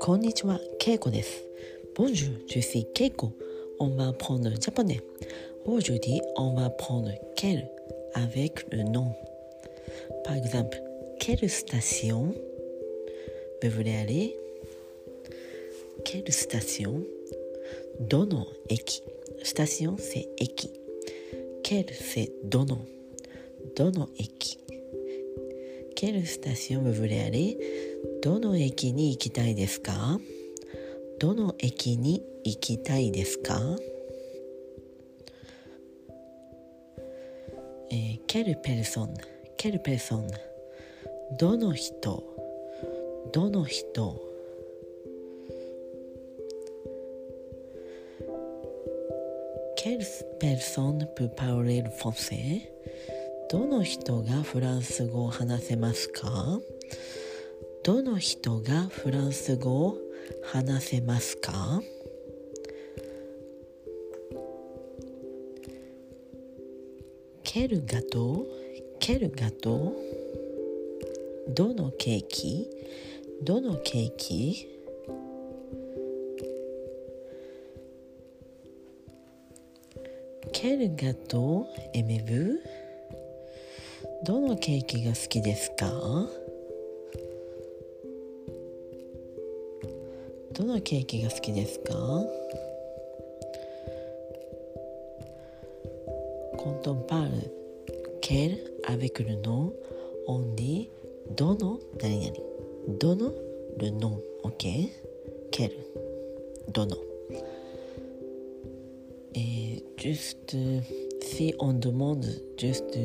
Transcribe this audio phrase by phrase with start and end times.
[0.00, 1.44] こんにちは、ケイコです。
[1.94, 3.30] Bonjour, je suis Keiko.
[3.78, 5.00] On va apprendre le japonais.
[5.64, 7.70] Aujourd'hui, on va apprendre quel
[8.14, 9.14] avec le nom.
[10.24, 10.82] Par exemple,
[11.20, 12.34] quelle station
[13.62, 14.36] vous voulez aller
[16.04, 17.02] Quelle station
[18.00, 19.02] どの駅
[19.44, 20.70] Station c'est 駅
[21.62, 22.84] Quelle c'est どの
[23.76, 23.92] ど
[25.97, 27.57] の駅 Quelle station vous voulez aller
[28.21, 30.19] どの駅に行きたいですか
[31.19, 33.59] どの駅に行きたいですか
[37.89, 39.13] えー、ケルペルソン
[39.57, 40.27] ケルペルソン
[41.39, 42.23] どの人
[43.33, 44.21] どの人
[49.77, 50.03] Quelle
[50.39, 52.69] personne peut parler le français?
[53.49, 56.59] どの人がフランス語を話せますか？
[57.83, 59.97] どの人がフランス語を
[60.43, 61.81] 話せますか？
[67.43, 68.45] ケルガト
[68.99, 69.93] ケルガト
[71.55, 72.69] どのケーキ？
[73.41, 74.67] どのケーキ
[80.51, 82.86] ？Quel gâteau aimez-vous?
[84.23, 85.85] どのケーキが好きですか
[90.53, 91.93] どのケーキが好きですか
[96.57, 97.29] Quand on parle
[98.21, 99.71] quel avec le nom,
[100.27, 100.89] on dit
[101.35, 102.37] どの何々
[102.99, 103.31] どの
[103.77, 104.89] le nom, ok?
[105.51, 105.71] quel
[106.73, 106.97] どの
[109.35, 110.57] Et juste
[111.21, 112.25] si on demande
[112.57, 112.97] juste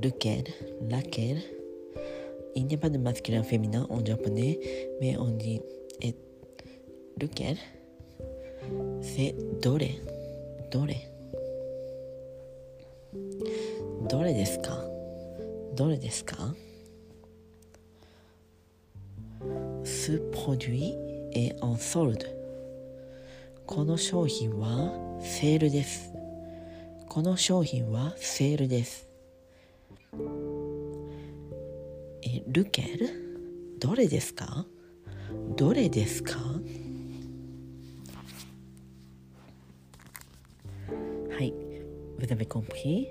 [0.00, 0.44] lequel,
[0.88, 1.40] laquelle,
[2.54, 4.58] il n'y a pas de masculin féminin en japonais,
[5.00, 5.60] mais on dit
[6.00, 6.14] et
[7.20, 7.56] lequel,
[9.00, 9.78] c'est dore,
[10.70, 10.86] dore.
[14.08, 14.76] Dore desu ka?
[15.76, 16.36] Dore desu ka?
[19.84, 20.94] Ce produit
[21.32, 22.24] est en solde.
[23.64, 26.12] この商品はセールです。
[27.08, 29.11] この商品はセールです。
[32.23, 34.65] え、ルケルどれですか
[35.55, 36.39] どれですか
[41.29, 41.53] はい。
[42.19, 43.07] Vous avez compris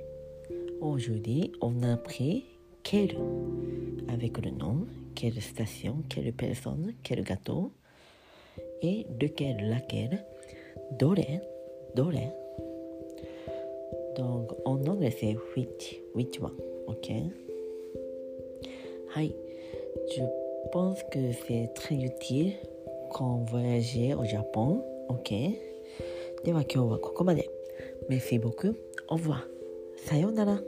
[0.81, 2.45] Aujourd'hui, on a appris
[2.83, 3.17] quel
[4.09, 7.73] avec le nom, quelle station, quelle personne, quel gâteau
[8.83, 10.25] et lequel, laquelle
[10.99, 11.43] どれ
[11.95, 12.33] どれ
[14.17, 16.55] Donc, en anglais, c'est which, which one,
[16.91, 17.31] ok?
[19.09, 19.35] はい。
[20.17, 20.23] Je
[20.73, 22.55] pense que c'est très utile
[23.13, 25.55] quand voyager au Japon, ok?
[26.45, 27.49] では今日はここまで。
[28.09, 28.75] Merci beaucoup.
[29.09, 29.49] Au revoir.
[29.97, 30.61] さようなら。